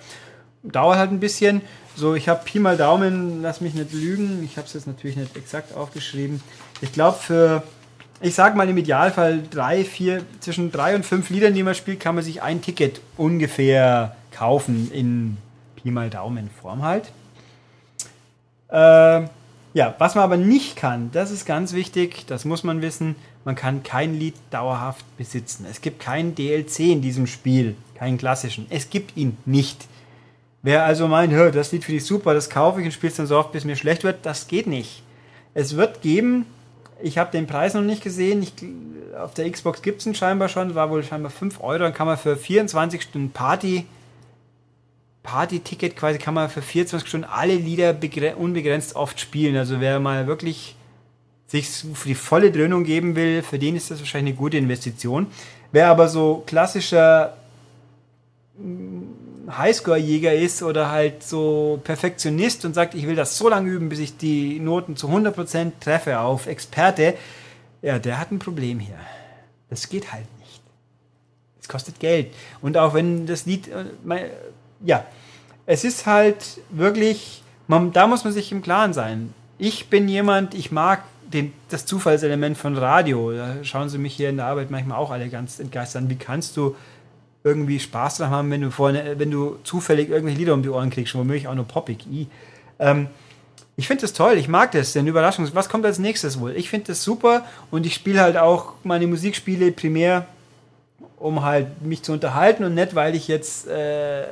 [0.63, 1.63] dauert halt ein bisschen.
[1.97, 5.17] So, ich habe Pi mal Daumen, lass mich nicht lügen, ich habe es jetzt natürlich
[5.17, 6.43] nicht exakt aufgeschrieben.
[6.83, 7.63] Ich glaube, für,
[8.21, 11.99] ich sag mal im Idealfall drei, vier, zwischen drei und fünf Liedern, die man spielt,
[11.99, 15.39] kann man sich ein Ticket ungefähr kaufen in
[15.83, 17.13] Pi mal Daumen Form halt.
[18.69, 19.29] Äh,
[19.73, 23.55] ja, was man aber nicht kann, das ist ganz wichtig, das muss man wissen, man
[23.55, 25.67] kann kein Lied dauerhaft besitzen.
[25.71, 28.67] Es gibt keinen DLC in diesem Spiel, keinen klassischen.
[28.71, 29.87] Es gibt ihn nicht.
[30.63, 33.27] Wer also meint, das Lied finde ich super, das kaufe ich und spiele es dann
[33.27, 35.03] so oft, bis mir schlecht wird, das geht nicht.
[35.55, 36.47] Es wird geben,
[37.03, 38.53] ich habe den Preis noch nicht gesehen, ich,
[39.19, 42.07] auf der Xbox gibt es ihn scheinbar schon, war wohl scheinbar 5 Euro, dann kann
[42.07, 43.87] man für 24 Stunden Party
[45.23, 47.97] Party-Ticket quasi kann man für 24 Stunden alle Lieder
[48.39, 49.57] unbegrenzt oft spielen.
[49.57, 50.77] Also wer mal wirklich
[51.47, 55.27] sich für die volle Dröhnung geben will, für den ist das wahrscheinlich eine gute Investition.
[55.73, 57.37] Wer aber so klassischer
[58.57, 59.03] mm,
[59.51, 63.99] Highscore-Jäger ist oder halt so Perfektionist und sagt, ich will das so lange üben, bis
[63.99, 67.15] ich die Noten zu 100% treffe auf Experte,
[67.83, 68.99] ja, der hat ein Problem hier.
[69.69, 70.63] Das geht halt nicht.
[71.61, 72.33] Es kostet Geld.
[72.61, 73.87] Und auch wenn das Lied, äh,
[74.85, 75.05] ja,
[75.67, 79.35] es ist halt wirklich, man, da muss man sich im Klaren sein.
[79.59, 83.33] Ich bin jemand, ich mag den, das Zufallselement von Radio.
[83.33, 86.11] Da schauen sie mich hier in der Arbeit manchmal auch alle ganz entgeistert an.
[86.11, 86.75] Wie kannst du
[87.45, 90.91] irgendwie Spaß daran haben, wenn du, vorne, wenn du zufällig irgendwelche Lieder um die Ohren
[90.91, 92.05] kriegst, womöglich auch nur poppig.
[92.79, 93.09] Ähm,
[93.77, 96.55] ich finde das toll, ich mag das, denn Überraschung, was kommt als nächstes wohl?
[96.55, 100.27] Ich finde das super und ich spiele halt auch meine Musikspiele primär
[101.21, 104.25] um halt mich zu unterhalten und nicht, weil ich jetzt äh,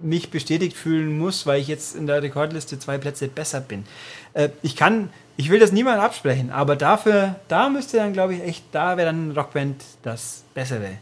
[0.00, 3.84] mich bestätigt fühlen muss, weil ich jetzt in der Rekordliste zwei Plätze besser bin.
[4.32, 8.42] Äh, ich kann, ich will das niemandem absprechen, aber dafür, da müsste dann, glaube ich,
[8.42, 10.98] echt, da wäre dann Rockband das bessere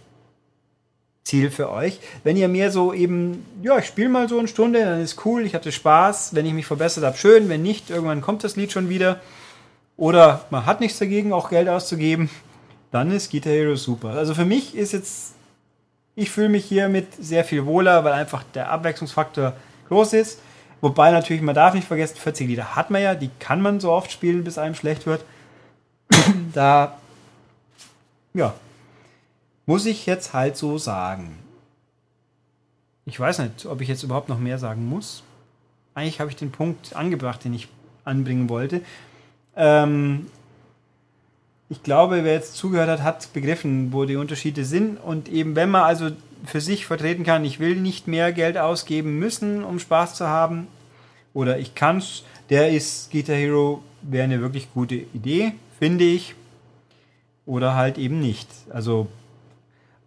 [1.25, 2.01] Ziel für euch.
[2.25, 5.47] Wenn ihr mir so eben, ja, ich spiele mal so eine Stunde, dann ist cool,
[5.47, 6.35] ich hatte Spaß.
[6.35, 7.49] Wenn ich mich verbessert habe, schön.
[7.49, 9.21] Wenn nicht, irgendwann kommt das Lied schon wieder.
[9.97, 12.29] Oder man hat nichts dagegen, auch Geld auszugeben.
[12.91, 14.11] Dann ist Guitar Hero super.
[14.11, 15.35] Also für mich ist jetzt,
[16.15, 19.55] ich fühle mich hiermit sehr viel wohler, weil einfach der Abwechslungsfaktor
[19.89, 20.41] groß ist.
[20.81, 23.93] Wobei natürlich, man darf nicht vergessen, 40 Lieder hat man ja, die kann man so
[23.93, 25.25] oft spielen, bis einem schlecht wird.
[26.53, 26.99] da,
[28.35, 28.55] ja,
[29.65, 31.39] muss ich jetzt halt so sagen.
[33.05, 35.23] Ich weiß nicht, ob ich jetzt überhaupt noch mehr sagen muss.
[35.95, 37.69] Eigentlich habe ich den Punkt angebracht, den ich
[38.05, 38.83] anbringen wollte.
[39.57, 40.27] Ähm,
[41.73, 44.99] ich glaube, wer jetzt zugehört hat, hat begriffen, wo die Unterschiede sind.
[44.99, 46.11] Und eben, wenn man also
[46.45, 50.67] für sich vertreten kann, ich will nicht mehr Geld ausgeben müssen, um Spaß zu haben,
[51.33, 56.35] oder ich kann es, der ist Guitar Hero, wäre eine wirklich gute Idee, finde ich.
[57.47, 58.49] Oder halt eben nicht.
[58.69, 59.07] Also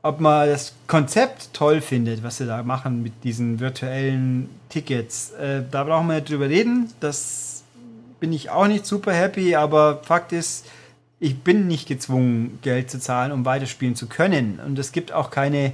[0.04, 5.32] ob man das Konzept toll findet, was sie da machen mit diesen virtuellen Tickets.
[5.32, 6.93] Äh, da brauchen wir nicht drüber reden.
[6.99, 7.63] Das
[8.19, 10.67] bin ich auch nicht super happy, aber Fakt ist,
[11.19, 14.60] ich bin nicht gezwungen, Geld zu zahlen, um weiterspielen zu können.
[14.65, 15.73] Und es gibt auch keine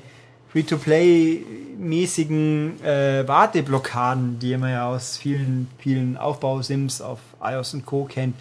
[0.51, 8.06] Free-to-Play-mäßigen äh, Warteblockaden, die man ja aus vielen, vielen Aufbausims auf iOS und Co.
[8.06, 8.36] kennt.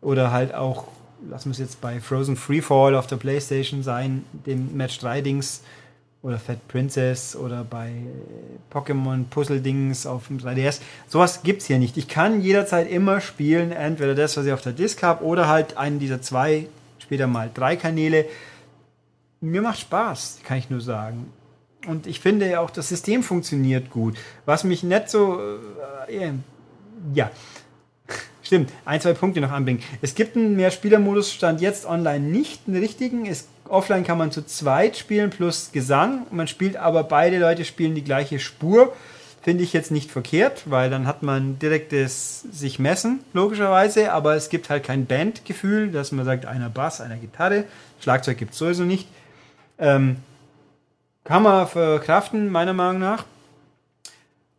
[0.00, 0.88] Oder halt auch
[1.30, 5.62] lassen wir es jetzt bei Frozen Freefall auf der Playstation sein, dem Match 3 Dings
[6.24, 7.92] oder Fat Princess oder bei
[8.72, 10.80] Pokémon Puzzle Dings auf dem 3DS.
[11.06, 11.98] Sowas es hier nicht.
[11.98, 15.76] Ich kann jederzeit immer spielen, entweder das, was ich auf der Disc habe oder halt
[15.76, 16.66] einen dieser zwei,
[16.98, 18.24] später mal drei Kanäle.
[19.42, 21.30] Mir macht Spaß, kann ich nur sagen.
[21.86, 24.16] Und ich finde ja auch, das System funktioniert gut.
[24.46, 25.38] Was mich nicht so,
[26.08, 26.32] äh,
[27.12, 27.30] ja,
[28.42, 29.82] Stimmt, ein, zwei Punkte noch anbringen.
[30.02, 33.24] Es gibt einen Mehrspielermodus, stand jetzt online nicht einen richtigen.
[33.24, 36.26] Es, offline kann man zu zweit spielen plus Gesang.
[36.30, 38.94] Man spielt aber beide Leute spielen die gleiche Spur.
[39.42, 44.12] Finde ich jetzt nicht verkehrt, weil dann hat man direktes sich messen, logischerweise.
[44.12, 47.64] Aber es gibt halt kein Bandgefühl, dass man sagt, einer Bass, einer Gitarre.
[48.00, 49.06] Schlagzeug gibt es sowieso nicht.
[49.78, 50.16] Ähm,
[51.24, 53.24] kann man verkraften, meiner Meinung nach.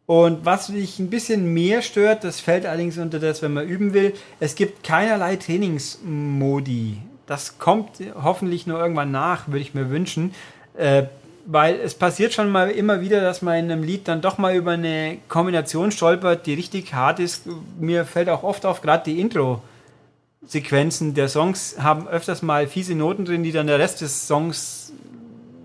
[0.06, 3.94] Und was mich ein bisschen mehr stört, das fällt allerdings unter das, wenn man üben
[3.94, 7.00] will, es gibt keinerlei Trainingsmodi.
[7.28, 10.34] Das kommt hoffentlich nur irgendwann nach, würde ich mir wünschen.
[10.78, 11.04] Äh,
[11.46, 14.56] weil es passiert schon mal immer wieder, dass man in einem Lied dann doch mal
[14.56, 17.44] über eine Kombination stolpert, die richtig hart ist.
[17.80, 23.26] Mir fällt auch oft auf, gerade die Intro-Sequenzen der Songs haben öfters mal fiese Noten
[23.26, 24.92] drin, die dann der Rest des Songs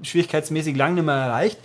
[0.03, 1.59] schwierigkeitsmäßig lang nicht mehr erreicht.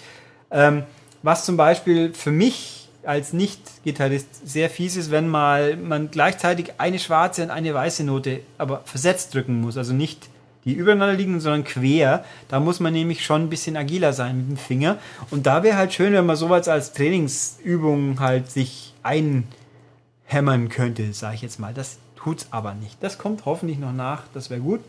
[0.50, 0.84] Ähm,
[1.22, 2.75] was zum Beispiel für mich
[3.06, 8.42] als Nicht-Gitarrist sehr fies ist, wenn mal man gleichzeitig eine schwarze und eine weiße Note
[8.58, 9.78] aber versetzt drücken muss.
[9.78, 10.30] Also nicht
[10.66, 12.26] die übereinander liegen, sondern quer.
[12.48, 14.98] Da muss man nämlich schon ein bisschen agiler sein mit dem Finger.
[15.30, 21.36] Und da wäre halt schön, wenn man sowas als Trainingsübung halt sich einhämmern könnte, sage
[21.36, 21.74] ich jetzt mal.
[21.74, 22.98] Das tut's aber nicht.
[23.02, 24.82] Das kommt hoffentlich noch nach, das wäre gut.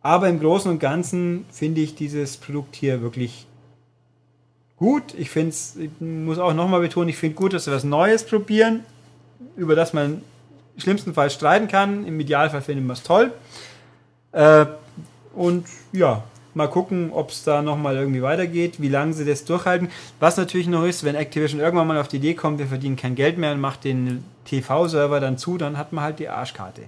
[0.00, 3.46] Aber im Großen und Ganzen finde ich dieses Produkt hier wirklich
[4.76, 5.14] gut.
[5.16, 8.24] Ich finde es, ich muss auch nochmal betonen, ich finde gut, dass wir was Neues
[8.24, 8.80] probieren,
[9.56, 10.22] über das man
[10.74, 12.06] im schlimmsten Fall streiten kann.
[12.06, 13.32] Im Idealfall finden wir es toll.
[14.32, 14.66] Äh,
[15.34, 19.88] und ja, mal gucken, ob es da nochmal irgendwie weitergeht, wie lange sie das durchhalten.
[20.20, 23.14] Was natürlich noch ist, wenn Activision irgendwann mal auf die Idee kommt, wir verdienen kein
[23.14, 26.82] Geld mehr und macht den TV-Server dann zu, dann hat man halt die Arschkarte.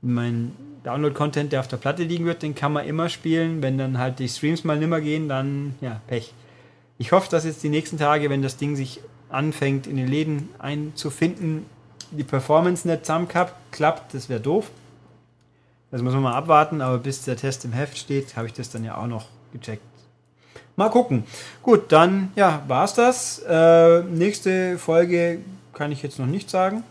[0.00, 0.52] Mein
[0.84, 3.60] Download-Content, der auf der Platte liegen wird, den kann man immer spielen.
[3.62, 6.32] Wenn dann halt die Streams mal nimmer gehen, dann ja, Pech.
[6.98, 10.48] Ich hoffe, dass jetzt die nächsten Tage, wenn das Ding sich anfängt, in den Läden
[10.58, 11.64] einzufinden,
[12.10, 14.14] die Performance nicht zusammenklappt.
[14.14, 14.70] Das wäre doof.
[15.90, 18.70] Das muss man mal abwarten, aber bis der Test im Heft steht, habe ich das
[18.70, 19.82] dann ja auch noch gecheckt.
[20.76, 21.24] Mal gucken.
[21.62, 23.42] Gut, dann ja, war's das.
[23.48, 25.40] Äh, nächste Folge
[25.72, 26.82] kann ich jetzt noch nicht sagen.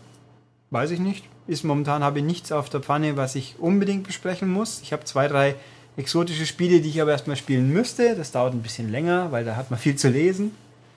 [0.70, 1.24] Weiß ich nicht.
[1.46, 4.80] Ist momentan habe ich nichts auf der Pfanne, was ich unbedingt besprechen muss.
[4.82, 5.54] Ich habe zwei, drei
[5.98, 8.14] exotische Spiele, die ich aber erstmal spielen müsste.
[8.16, 10.52] Das dauert ein bisschen länger, weil da hat man viel zu lesen.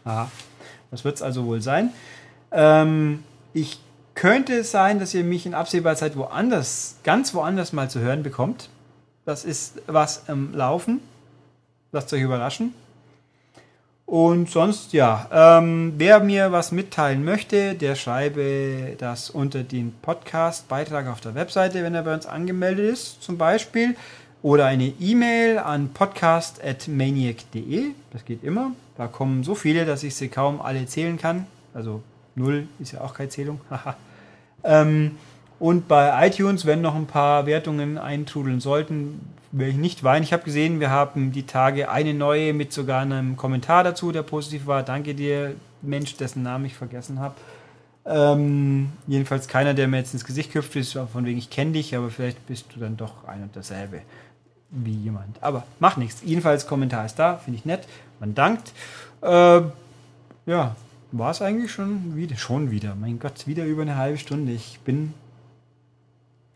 [0.06, 0.32] Aha.
[0.92, 1.90] Das wird es also wohl sein.
[2.52, 3.24] Ähm,
[3.54, 3.80] ich
[4.14, 8.24] könnte es sein, dass ihr mich in absehbarer Zeit woanders, ganz woanders mal zu hören
[8.24, 8.70] bekommt.
[9.26, 11.02] Das ist was im Laufen.
[11.92, 12.74] Lasst euch überraschen.
[14.06, 21.08] Und sonst, ja, ähm, wer mir was mitteilen möchte, der schreibe das unter den Podcast-Beitrag
[21.08, 23.96] auf der Webseite, wenn er bei uns angemeldet ist, zum Beispiel.
[24.44, 27.92] Oder eine E-Mail an podcast.maniac.de.
[28.12, 28.72] Das geht immer.
[28.98, 31.46] Da kommen so viele, dass ich sie kaum alle zählen kann.
[31.74, 32.02] Also
[32.36, 33.62] null ist ja auch keine Zählung.
[34.64, 35.18] ähm,
[35.60, 39.22] und bei iTunes, wenn noch ein paar Wertungen eintrudeln sollten,
[39.52, 40.24] will ich nicht weinen.
[40.24, 44.24] Ich habe gesehen, wir haben die Tage eine neue mit sogar einem Kommentar dazu, der
[44.24, 44.82] positiv war.
[44.82, 47.36] Danke dir, Mensch, dessen Namen ich vergessen habe.
[48.04, 51.96] Ähm, jedenfalls keiner, der mir jetzt ins Gesicht köpft, ist von wegen ich kenne dich,
[51.96, 54.02] aber vielleicht bist du dann doch ein und dasselbe
[54.72, 55.42] wie jemand.
[55.42, 56.22] Aber macht nichts.
[56.24, 57.88] Jedenfalls Kommentar ist da, finde ich nett.
[58.20, 58.72] Man dankt.
[59.22, 59.62] Äh,
[60.46, 60.76] ja,
[61.12, 62.38] war es eigentlich schon wieder?
[62.38, 62.96] Schon wieder.
[62.96, 64.54] Mein Gott, wieder über eine halbe Stunde.
[64.54, 65.14] Ich bin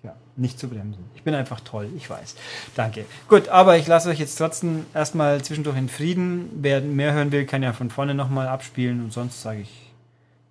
[0.04, 1.04] ja nicht zu bremsen.
[1.16, 2.36] Ich bin einfach toll, ich weiß.
[2.76, 3.06] Danke.
[3.28, 6.50] Gut, aber ich lasse euch jetzt trotzdem erstmal zwischendurch in Frieden.
[6.56, 9.92] Wer mehr hören will, kann ja von vorne nochmal abspielen und sonst sage ich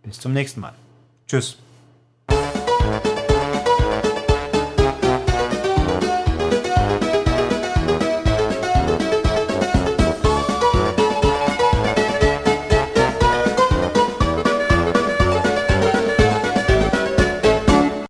[0.02, 0.74] bis zum nächsten Mal.
[1.26, 1.56] Tschüss.